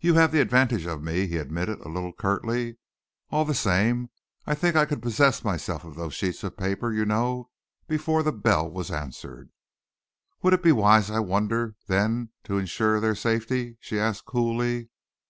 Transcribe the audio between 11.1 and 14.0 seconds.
I wonder, then, to ensure their safety?" she